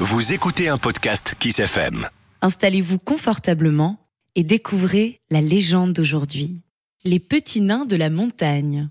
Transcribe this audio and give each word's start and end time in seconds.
Vous 0.00 0.32
écoutez 0.32 0.68
un 0.68 0.76
podcast 0.76 1.34
Kiss 1.38 1.58
FM. 1.58 2.08
Installez-vous 2.42 2.98
confortablement 2.98 3.98
et 4.34 4.42
découvrez 4.42 5.20
la 5.30 5.40
légende 5.40 5.92
d'aujourd'hui. 5.92 6.60
Les 7.04 7.18
petits 7.18 7.60
nains 7.60 7.86
de 7.86 7.96
la 7.96 8.10
montagne. 8.10 8.88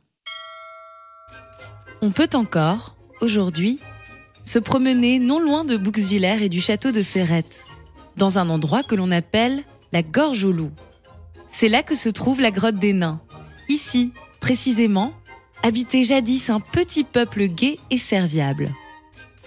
On 2.01 2.11
peut 2.11 2.29
encore, 2.33 2.95
aujourd'hui, 3.21 3.79
se 4.45 4.59
promener 4.59 5.20
non 5.20 5.39
loin 5.39 5.63
de 5.63 5.78
Bouxwiller 5.78 6.44
et 6.44 6.50
du 6.50 6.62
château 6.62 6.91
de 6.91 7.02
Ferrette, 7.02 7.64
dans 8.16 8.39
un 8.39 8.50
endroit 8.50 8.84
que 8.84 8.96
l'on 8.96 9.12
appelle 9.12 9.64
la 9.91 10.02
Gorge 10.02 10.44
au 10.44 10.52
Loup. 10.52 10.71
C'est 11.52 11.70
là 11.70 11.84
que 11.84 11.96
se 11.96 12.09
trouve 12.09 12.41
la 12.41 12.52
grotte 12.52 12.75
des 12.75 12.94
nains. 12.94 13.21
Ici, 13.70 14.12
précisément, 14.39 15.14
habitait 15.64 16.04
jadis 16.04 16.50
un 16.50 16.59
petit 16.59 17.04
peuple 17.04 17.48
gai 17.48 17.80
et 17.91 17.98
serviable. 17.98 18.73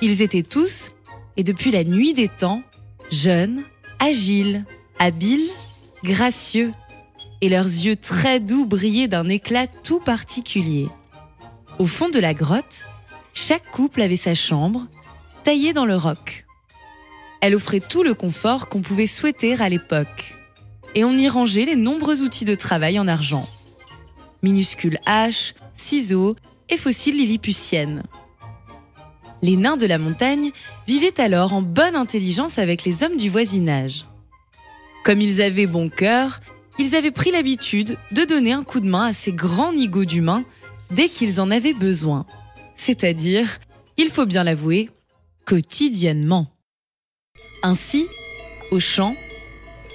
Ils 0.02 0.22
étaient 0.22 0.42
tous, 0.42 0.92
et 1.36 1.44
depuis 1.44 1.70
la 1.70 1.84
nuit 1.84 2.14
des 2.14 2.28
temps, 2.28 2.62
jeunes, 3.10 3.64
agiles, 3.98 4.64
habiles, 4.98 5.48
gracieux, 6.02 6.72
et 7.42 7.48
leurs 7.50 7.64
yeux 7.64 7.96
très 7.96 8.40
doux 8.40 8.64
brillaient 8.64 9.08
d'un 9.08 9.28
éclat 9.28 9.66
tout 9.66 10.00
particulier. 10.00 10.86
Au 11.78 11.86
fond 11.86 12.08
de 12.08 12.18
la 12.18 12.32
grotte, 12.32 12.84
chaque 13.34 13.70
couple 13.70 14.00
avait 14.02 14.16
sa 14.16 14.34
chambre, 14.34 14.86
taillée 15.44 15.72
dans 15.72 15.86
le 15.86 15.96
roc. 15.96 16.46
Elle 17.42 17.54
offrait 17.54 17.80
tout 17.80 18.02
le 18.02 18.14
confort 18.14 18.68
qu'on 18.68 18.82
pouvait 18.82 19.06
souhaiter 19.06 19.54
à 19.60 19.68
l'époque, 19.68 20.34
et 20.94 21.04
on 21.04 21.12
y 21.12 21.28
rangeait 21.28 21.66
les 21.66 21.76
nombreux 21.76 22.22
outils 22.22 22.44
de 22.44 22.54
travail 22.54 22.98
en 22.98 23.06
argent. 23.06 23.46
Minuscules 24.42 24.98
haches, 25.04 25.54
ciseaux 25.76 26.36
et 26.70 26.78
fossiles 26.78 27.16
lilliputiennes. 27.16 28.02
Les 29.42 29.56
nains 29.56 29.76
de 29.76 29.86
la 29.86 29.98
montagne 29.98 30.50
vivaient 30.86 31.20
alors 31.20 31.52
en 31.52 31.62
bonne 31.62 31.96
intelligence 31.96 32.58
avec 32.58 32.84
les 32.84 33.02
hommes 33.02 33.16
du 33.16 33.30
voisinage. 33.30 34.04
Comme 35.04 35.20
ils 35.20 35.40
avaient 35.40 35.66
bon 35.66 35.88
cœur, 35.88 36.40
ils 36.78 36.94
avaient 36.94 37.10
pris 37.10 37.30
l'habitude 37.30 37.96
de 38.12 38.24
donner 38.24 38.52
un 38.52 38.64
coup 38.64 38.80
de 38.80 38.88
main 38.88 39.06
à 39.06 39.12
ces 39.12 39.32
grands 39.32 39.72
nigauds 39.72 40.04
d'humains 40.04 40.44
dès 40.90 41.08
qu'ils 41.08 41.40
en 41.40 41.50
avaient 41.50 41.72
besoin. 41.72 42.26
C'est-à-dire, 42.74 43.58
il 43.96 44.10
faut 44.10 44.26
bien 44.26 44.44
l'avouer, 44.44 44.90
quotidiennement. 45.46 46.48
Ainsi, 47.62 48.06
au 48.70 48.80
champ, 48.80 49.14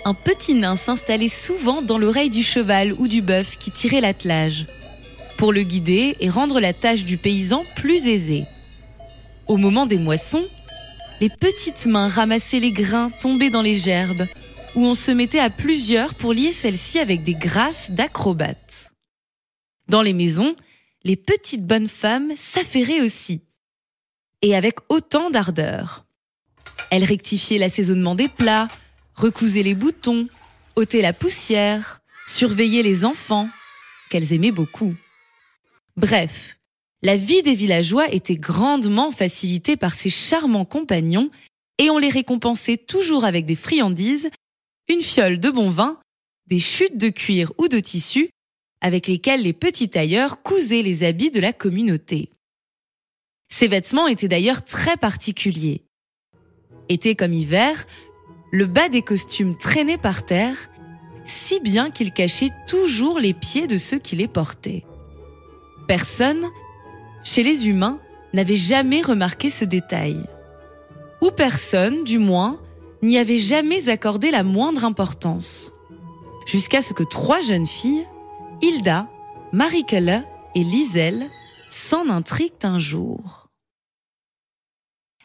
un 0.05 0.13
petit 0.13 0.53
nain 0.53 0.75
s'installait 0.75 1.27
souvent 1.27 1.81
dans 1.81 1.97
l'oreille 1.97 2.29
du 2.29 2.43
cheval 2.43 2.93
ou 2.93 3.07
du 3.07 3.21
bœuf 3.21 3.57
qui 3.57 3.71
tirait 3.71 4.01
l'attelage, 4.01 4.67
pour 5.37 5.51
le 5.51 5.63
guider 5.63 6.15
et 6.19 6.29
rendre 6.29 6.59
la 6.59 6.73
tâche 6.73 7.05
du 7.05 7.17
paysan 7.17 7.63
plus 7.75 8.07
aisée. 8.07 8.45
Au 9.47 9.57
moment 9.57 9.85
des 9.85 9.99
moissons, 9.99 10.47
les 11.21 11.29
petites 11.29 11.85
mains 11.85 12.07
ramassaient 12.07 12.59
les 12.59 12.71
grains 12.71 13.11
tombés 13.11 13.51
dans 13.51 13.61
les 13.61 13.75
gerbes, 13.75 14.25
où 14.73 14.83
on 14.83 14.95
se 14.95 15.11
mettait 15.11 15.39
à 15.39 15.51
plusieurs 15.51 16.15
pour 16.15 16.33
lier 16.33 16.51
celles-ci 16.51 16.97
avec 16.99 17.21
des 17.21 17.35
grâces 17.35 17.91
d'acrobates. 17.91 18.91
Dans 19.87 20.01
les 20.01 20.13
maisons, 20.13 20.55
les 21.03 21.15
petites 21.15 21.65
bonnes 21.65 21.89
femmes 21.89 22.31
s'affairaient 22.35 23.01
aussi, 23.01 23.41
et 24.41 24.55
avec 24.55 24.79
autant 24.89 25.29
d'ardeur. 25.29 26.05
Elles 26.89 27.03
rectifiaient 27.03 27.59
l'assaisonnement 27.59 28.15
des 28.15 28.27
plats, 28.27 28.67
recousaient 29.13 29.63
les 29.63 29.75
boutons, 29.75 30.27
ôtaient 30.75 31.03
la 31.03 31.13
poussière, 31.13 32.01
surveillaient 32.25 32.81
les 32.81 33.05
enfants, 33.05 33.47
qu'elles 34.09 34.33
aimaient 34.33 34.51
beaucoup. 34.51 34.95
Bref, 35.97 36.57
la 37.01 37.17
vie 37.17 37.41
des 37.41 37.55
villageois 37.55 38.09
était 38.09 38.35
grandement 38.35 39.11
facilitée 39.11 39.77
par 39.77 39.95
ces 39.95 40.09
charmants 40.09 40.65
compagnons 40.65 41.29
et 41.77 41.89
on 41.89 41.97
les 41.97 42.09
récompensait 42.09 42.77
toujours 42.77 43.25
avec 43.25 43.45
des 43.45 43.55
friandises, 43.55 44.29
une 44.87 45.01
fiole 45.01 45.39
de 45.39 45.49
bon 45.49 45.69
vin, 45.69 45.99
des 46.47 46.59
chutes 46.59 46.97
de 46.97 47.09
cuir 47.09 47.51
ou 47.57 47.67
de 47.67 47.79
tissu, 47.79 48.29
avec 48.81 49.07
lesquelles 49.07 49.41
les 49.41 49.53
petits 49.53 49.89
tailleurs 49.89 50.41
cousaient 50.41 50.83
les 50.83 51.03
habits 51.03 51.31
de 51.31 51.39
la 51.39 51.53
communauté. 51.53 52.29
Ces 53.49 53.67
vêtements 53.67 54.07
étaient 54.07 54.27
d'ailleurs 54.27 54.63
très 54.63 54.97
particuliers. 54.97 55.83
Été 56.89 57.15
comme 57.15 57.33
hiver, 57.33 57.87
le 58.51 58.65
bas 58.65 58.89
des 58.89 59.01
costumes 59.01 59.57
traînait 59.57 59.97
par 59.97 60.25
terre, 60.25 60.69
si 61.25 61.59
bien 61.59 61.89
qu'ils 61.89 62.13
cachaient 62.13 62.53
toujours 62.67 63.19
les 63.19 63.33
pieds 63.33 63.67
de 63.67 63.77
ceux 63.77 63.99
qui 63.99 64.15
les 64.15 64.27
portaient. 64.27 64.85
Personne, 65.87 66.45
chez 67.25 67.43
les 67.43 67.67
humains, 67.67 67.99
n'avait 68.33 68.55
jamais 68.55 69.01
remarqué 69.01 69.49
ce 69.49 69.65
détail. 69.65 70.23
Ou 71.21 71.31
personne, 71.31 72.03
du 72.05 72.19
moins, 72.19 72.61
n'y 73.01 73.17
avait 73.17 73.39
jamais 73.39 73.89
accordé 73.89 74.31
la 74.31 74.43
moindre 74.43 74.85
importance. 74.85 75.73
Jusqu'à 76.45 76.81
ce 76.81 76.93
que 76.93 77.03
trois 77.03 77.41
jeunes 77.41 77.67
filles, 77.67 78.07
Hilda, 78.61 79.09
Marie-Kelle 79.51 80.23
et 80.53 80.63
Liselle, 80.63 81.29
s'en 81.67 82.09
intriguent 82.09 82.53
un 82.63 82.79
jour. 82.79 83.49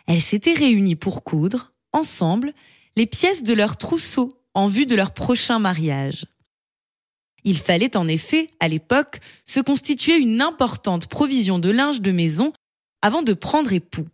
Elles 0.07 0.23
s'étaient 0.23 0.55
réunies 0.55 0.97
pour 0.97 1.23
coudre, 1.23 1.73
ensemble, 1.93 2.55
les 2.97 3.07
pièces 3.07 3.43
de 3.43 3.55
leur 3.55 3.77
trousseau 3.77 4.33
en 4.55 4.67
vue 4.67 4.87
de 4.87 4.97
leur 4.97 5.13
prochain 5.13 5.59
mariage. 5.59 6.27
Il 7.45 7.59
fallait 7.59 7.97
en 7.97 8.09
effet, 8.09 8.51
à 8.61 8.69
l'époque, 8.69 9.21
se 9.45 9.61
constituer 9.61 10.17
une 10.17 10.43
importante 10.43 11.07
provision 11.07 11.59
de 11.59 11.71
linge 11.71 12.01
de 12.01 12.13
maison 12.13 12.53
avant 13.03 13.23
de 13.23 13.33
prendre 13.33 13.73
époux. 13.73 14.07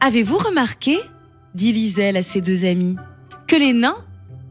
Avez-vous 0.00 0.38
remarqué, 0.38 0.98
dit 1.54 1.72
Liselle 1.72 2.16
à 2.16 2.22
ses 2.22 2.40
deux 2.40 2.64
amis, 2.64 2.96
que 3.46 3.56
les 3.56 3.72
nains, 3.72 4.04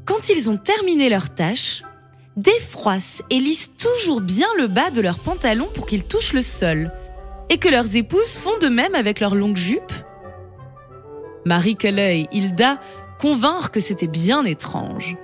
quand 0.06 0.29
ils 0.29 0.50
ont 0.50 0.58
terminé 0.58 1.09
leur 1.09 1.34
tâche, 1.34 1.84
défroissent 2.35 3.22
et 3.29 3.40
lissent 3.40 3.72
toujours 3.78 4.22
bien 4.22 4.47
le 4.58 4.68
bas 4.68 4.91
de 4.91 5.02
leurs 5.02 5.19
pantalons 5.19 5.69
pour 5.74 5.85
qu'ils 5.85 6.06
touchent 6.06 6.34
le 6.34 6.41
sol, 6.41 6.91
et 7.50 7.58
que 7.58 7.69
leurs 7.69 7.96
épouses 7.96 8.38
font 8.38 8.58
de 8.62 8.68
même 8.68 8.96
avec 8.96 9.19
leurs 9.19 9.35
longues 9.35 9.58
jupes? 9.58 9.94
Marie 11.46 11.75
Culley 11.75 12.22
et 12.22 12.28
Hilda 12.31 12.79
convinrent 13.19 13.72
que 13.72 13.79
c'était 13.79 14.08
bien 14.08 14.46
étrange. 14.46 15.16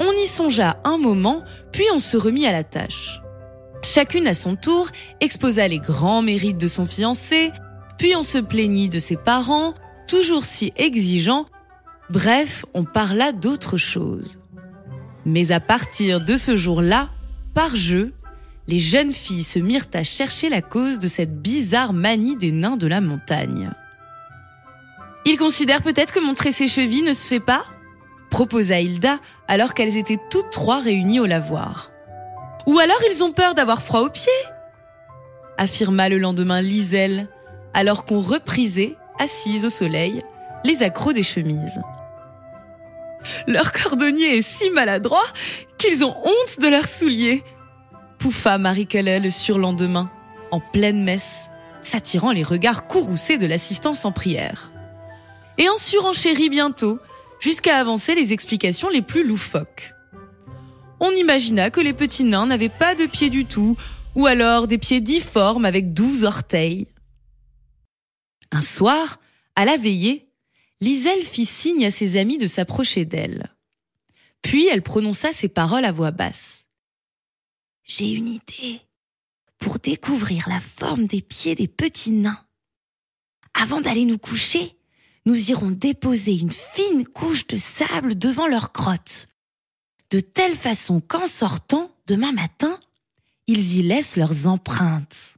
On 0.00 0.12
y 0.12 0.26
songea 0.26 0.76
un 0.84 0.98
moment, 0.98 1.42
puis 1.72 1.84
on 1.92 1.98
se 1.98 2.16
remit 2.16 2.46
à 2.46 2.52
la 2.52 2.64
tâche. 2.64 3.20
Chacune 3.82 4.26
à 4.26 4.34
son 4.34 4.56
tour 4.56 4.90
exposa 5.20 5.68
les 5.68 5.78
grands 5.78 6.22
mérites 6.22 6.58
de 6.58 6.66
son 6.66 6.86
fiancé, 6.86 7.52
puis 7.98 8.14
on 8.16 8.22
se 8.22 8.38
plaignit 8.38 8.88
de 8.88 8.98
ses 8.98 9.16
parents, 9.16 9.74
toujours 10.06 10.44
si 10.44 10.72
exigeants. 10.76 11.46
Bref, 12.10 12.64
on 12.74 12.84
parla 12.84 13.32
d'autre 13.32 13.76
chose. 13.76 14.40
Mais 15.24 15.52
à 15.52 15.60
partir 15.60 16.20
de 16.20 16.36
ce 16.36 16.56
jour-là, 16.56 17.10
par 17.54 17.74
jeu, 17.74 18.12
les 18.68 18.78
jeunes 18.78 19.12
filles 19.12 19.44
se 19.44 19.58
mirent 19.58 19.86
à 19.94 20.02
chercher 20.02 20.48
la 20.48 20.62
cause 20.62 20.98
de 20.98 21.08
cette 21.08 21.40
bizarre 21.40 21.92
manie 21.92 22.36
des 22.36 22.52
nains 22.52 22.76
de 22.76 22.86
la 22.86 23.00
montagne. 23.00 23.70
Ils 25.24 25.36
considèrent 25.36 25.82
peut-être 25.82 26.12
que 26.12 26.20
montrer 26.20 26.52
ses 26.52 26.68
chevilles 26.68 27.02
ne 27.02 27.12
se 27.12 27.26
fait 27.26 27.40
pas? 27.40 27.64
Proposa 28.30 28.80
Hilda 28.80 29.18
alors 29.48 29.74
qu'elles 29.74 29.96
étaient 29.96 30.20
toutes 30.30 30.50
trois 30.50 30.80
réunies 30.80 31.20
au 31.20 31.26
lavoir. 31.26 31.90
Ou 32.66 32.78
alors 32.78 33.00
ils 33.10 33.22
ont 33.22 33.32
peur 33.32 33.54
d'avoir 33.54 33.82
froid 33.82 34.00
aux 34.00 34.10
pieds 34.10 34.32
affirma 35.58 36.08
le 36.08 36.18
lendemain 36.18 36.60
Liselle, 36.60 37.28
alors 37.74 38.04
qu'on 38.04 38.20
reprisait, 38.20 38.96
assise 39.18 39.64
au 39.64 39.70
soleil, 39.70 40.22
les 40.64 40.82
accros 40.82 41.12
des 41.12 41.22
chemises. 41.22 41.80
Leur 43.46 43.72
cordonnier 43.72 44.38
est 44.38 44.42
si 44.42 44.70
maladroit 44.70 45.26
qu'ils 45.78 46.04
ont 46.04 46.14
honte 46.24 46.60
de 46.60 46.68
leurs 46.68 46.86
souliers, 46.86 47.42
pouffa 48.18 48.58
Marie 48.58 48.86
Keller 48.86 49.18
le 49.18 49.30
surlendemain, 49.30 50.10
en 50.50 50.60
pleine 50.60 51.02
messe, 51.02 51.48
s'attirant 51.82 52.32
les 52.32 52.42
regards 52.42 52.86
courroucés 52.86 53.36
de 53.36 53.46
l'assistance 53.46 54.04
en 54.04 54.12
prière. 54.12 54.70
Et 55.58 55.68
en 55.68 55.76
surenchérit 55.76 56.50
bientôt, 56.50 56.98
jusqu'à 57.40 57.78
avancer 57.78 58.14
les 58.14 58.32
explications 58.32 58.88
les 58.88 59.02
plus 59.02 59.24
loufoques. 59.26 59.92
On 61.00 61.10
imagina 61.10 61.70
que 61.70 61.80
les 61.80 61.92
petits 61.92 62.24
nains 62.24 62.46
n'avaient 62.46 62.68
pas 62.68 62.94
de 62.94 63.06
pieds 63.06 63.30
du 63.30 63.44
tout, 63.44 63.76
ou 64.14 64.26
alors 64.26 64.66
des 64.66 64.78
pieds 64.78 65.00
difformes 65.00 65.64
avec 65.66 65.92
douze 65.92 66.24
orteils. 66.24 66.86
Un 68.50 68.62
soir, 68.62 69.20
à 69.54 69.64
la 69.64 69.76
veillée, 69.76 70.30
Liselle 70.80 71.22
fit 71.22 71.46
signe 71.46 71.86
à 71.86 71.90
ses 71.90 72.18
amis 72.18 72.38
de 72.38 72.46
s'approcher 72.46 73.04
d'elle. 73.04 73.54
Puis 74.42 74.68
elle 74.68 74.82
prononça 74.82 75.32
ces 75.32 75.48
paroles 75.48 75.84
à 75.84 75.92
voix 75.92 76.10
basse. 76.10 76.66
J'ai 77.82 78.10
une 78.12 78.28
idée 78.28 78.80
pour 79.58 79.78
découvrir 79.78 80.48
la 80.48 80.60
forme 80.60 81.06
des 81.06 81.22
pieds 81.22 81.54
des 81.54 81.68
petits 81.68 82.12
nains. 82.12 82.44
Avant 83.54 83.80
d'aller 83.80 84.04
nous 84.04 84.18
coucher, 84.18 84.75
nous 85.26 85.50
irons 85.50 85.70
déposer 85.70 86.38
une 86.38 86.52
fine 86.52 87.04
couche 87.04 87.46
de 87.48 87.56
sable 87.56 88.16
devant 88.16 88.46
leur 88.46 88.72
grotte, 88.72 89.28
de 90.10 90.20
telle 90.20 90.54
façon 90.54 91.00
qu'en 91.00 91.26
sortant, 91.26 91.90
demain 92.06 92.32
matin, 92.32 92.78
ils 93.48 93.78
y 93.78 93.82
laissent 93.82 94.16
leurs 94.16 94.46
empreintes. 94.46 95.34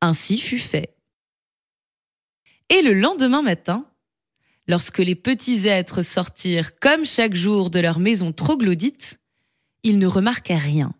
Ainsi 0.00 0.40
fut 0.40 0.58
fait. 0.58 0.96
Et 2.70 2.80
le 2.80 2.94
lendemain 2.94 3.42
matin, 3.42 3.86
lorsque 4.66 4.98
les 4.98 5.14
petits 5.14 5.68
êtres 5.68 6.00
sortirent 6.00 6.78
comme 6.78 7.04
chaque 7.04 7.34
jour 7.34 7.68
de 7.68 7.80
leur 7.80 7.98
maison 7.98 8.32
troglodyte, 8.32 9.20
ils 9.82 9.98
ne 9.98 10.06
remarquaient 10.06 10.56
rien. 10.56 10.94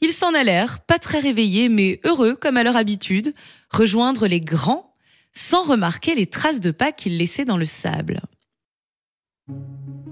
Ils 0.00 0.14
s'en 0.14 0.32
allèrent, 0.34 0.80
pas 0.80 0.98
très 0.98 1.18
réveillés, 1.18 1.68
mais 1.68 2.00
heureux 2.04 2.34
comme 2.34 2.56
à 2.56 2.64
leur 2.64 2.76
habitude, 2.76 3.34
rejoindre 3.70 4.26
les 4.26 4.40
grands 4.40 4.91
sans 5.32 5.64
remarquer 5.64 6.14
les 6.14 6.26
traces 6.26 6.60
de 6.60 6.70
pas 6.70 6.92
qu'ils 6.92 7.16
laissaient 7.16 7.44
dans 7.44 7.56
le 7.56 7.64
sable. 7.64 8.20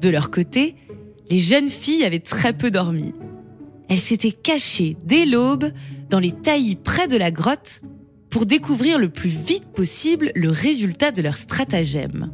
De 0.00 0.08
leur 0.08 0.31
côté, 0.31 0.76
les 1.28 1.38
jeunes 1.38 1.69
filles 1.69 2.05
avaient 2.05 2.19
très 2.19 2.52
peu 2.52 2.70
dormi. 2.70 3.14
Elles 3.88 4.00
s'étaient 4.00 4.32
cachées 4.32 4.96
dès 5.05 5.26
l'aube 5.26 5.72
dans 6.08 6.19
les 6.20 6.32
taillis 6.32 6.76
près 6.76 7.06
de 7.06 7.17
la 7.17 7.31
grotte 7.31 7.81
pour 8.31 8.46
découvrir 8.46 8.99
le 8.99 9.08
plus 9.08 9.31
vite 9.31 9.67
possible 9.72 10.31
le 10.34 10.50
résultat 10.50 11.11
de 11.11 11.23
leur 11.23 11.37
stratagème. 11.37 12.32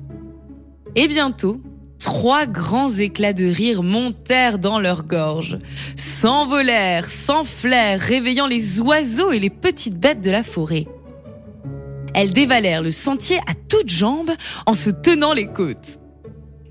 Et 0.95 1.09
bientôt, 1.09 1.61
trois 1.99 2.47
grands 2.47 2.91
éclats 2.91 3.33
de 3.33 3.47
rire 3.47 3.83
montèrent 3.83 4.59
dans 4.59 4.79
leur 4.79 5.05
gorge, 5.05 5.59
s'envolèrent, 5.97 7.09
s'enflèrent, 7.09 8.01
réveillant 8.01 8.47
les 8.47 8.81
oiseaux 8.81 9.33
et 9.33 9.39
les 9.39 9.51
petites 9.51 9.99
bêtes 9.99 10.21
de 10.21 10.31
la 10.31 10.43
forêt. 10.43 10.87
Elles 12.17 12.33
dévalèrent 12.33 12.83
le 12.83 12.91
sentier 12.91 13.39
à 13.47 13.55
toutes 13.69 13.91
jambes 13.91 14.33
en 14.67 14.75
se 14.75 14.91
tenant 14.91 15.35
les 15.35 15.47
côtes. 15.47 15.99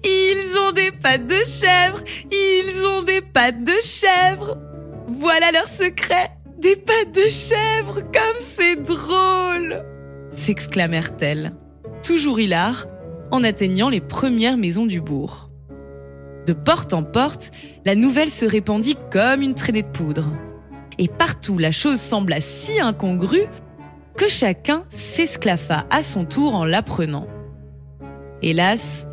Ils 0.03 0.57
ont 0.59 0.71
des 0.73 0.91
pattes 0.91 1.25
de 1.27 1.37
chèvre 1.45 2.03
Ils 2.31 2.85
ont 2.85 3.03
des 3.03 3.21
pattes 3.21 3.63
de 3.63 3.73
chèvre 3.81 4.57
Voilà 5.07 5.51
leur 5.51 5.67
secret 5.67 6.31
Des 6.59 6.75
pattes 6.75 7.13
de 7.13 7.29
chèvre 7.29 8.01
Comme 8.01 8.39
c'est 8.39 8.75
drôle 8.75 9.83
s'exclamèrent-elles, 10.35 11.53
toujours 12.03 12.39
hilares, 12.39 12.87
en 13.31 13.43
atteignant 13.43 13.89
les 13.89 14.01
premières 14.01 14.57
maisons 14.57 14.85
du 14.85 15.01
bourg. 15.01 15.49
De 16.45 16.53
porte 16.53 16.93
en 16.93 17.03
porte, 17.03 17.51
la 17.85 17.95
nouvelle 17.95 18.29
se 18.29 18.45
répandit 18.45 18.97
comme 19.11 19.41
une 19.41 19.55
traînée 19.55 19.81
de 19.81 19.87
poudre. 19.87 20.27
Et 20.99 21.07
partout, 21.07 21.57
la 21.57 21.71
chose 21.71 21.99
sembla 21.99 22.39
si 22.39 22.79
incongrue 22.79 23.47
que 24.17 24.27
chacun 24.27 24.83
s'esclaffa 24.89 25.85
à 25.89 26.01
son 26.01 26.25
tour 26.25 26.55
en 26.55 26.65
l'apprenant. 26.65 27.27
Hélas, 28.41 29.07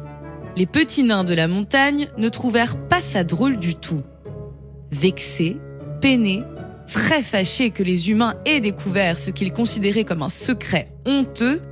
les 0.56 0.66
petits 0.66 1.02
nains 1.02 1.24
de 1.24 1.34
la 1.34 1.48
montagne 1.48 2.08
ne 2.18 2.28
trouvèrent 2.28 2.76
pas 2.88 3.00
ça 3.00 3.24
drôle 3.24 3.58
du 3.58 3.74
tout. 3.74 4.02
Vexés, 4.90 5.56
peinés, 6.00 6.42
très 6.86 7.22
fâchés 7.22 7.70
que 7.70 7.82
les 7.82 8.10
humains 8.10 8.34
aient 8.44 8.60
découvert 8.60 9.18
ce 9.18 9.30
qu'ils 9.30 9.52
considéraient 9.52 10.04
comme 10.04 10.22
un 10.22 10.28
secret 10.28 10.88
honteux, 11.06 11.62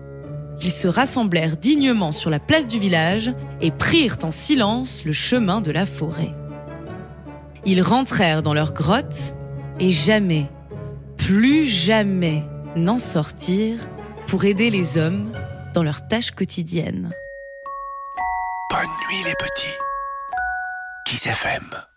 ils 0.62 0.72
se 0.72 0.88
rassemblèrent 0.88 1.56
dignement 1.56 2.12
sur 2.12 2.30
la 2.30 2.38
place 2.38 2.68
du 2.68 2.78
village 2.78 3.32
et 3.60 3.70
prirent 3.70 4.18
en 4.22 4.30
silence 4.30 5.04
le 5.04 5.12
chemin 5.12 5.60
de 5.60 5.70
la 5.70 5.86
forêt. 5.86 6.34
Ils 7.64 7.82
rentrèrent 7.82 8.42
dans 8.42 8.54
leur 8.54 8.72
grotte 8.72 9.34
et 9.78 9.90
jamais, 9.90 10.46
plus 11.16 11.66
jamais, 11.66 12.44
n'en 12.76 12.98
sortirent 12.98 13.88
pour 14.28 14.44
aider 14.44 14.70
les 14.70 14.98
hommes 14.98 15.32
dans 15.74 15.82
leurs 15.82 16.06
tâches 16.06 16.30
quotidiennes. 16.30 17.10
Bonne 18.70 18.80
nuit 18.80 19.24
les 19.24 19.34
petits. 19.34 19.78
Kiss 21.06 21.26
FM. 21.26 21.89